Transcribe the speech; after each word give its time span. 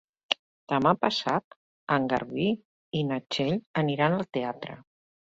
Demà 0.71 0.93
passat 1.03 1.57
en 1.95 2.07
Garbí 2.13 2.45
i 3.01 3.03
na 3.11 3.21
Txell 3.37 3.53
aniran 3.83 4.17
al 4.17 4.27
teatre. 4.39 4.79